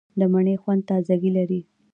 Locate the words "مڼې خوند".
0.33-0.81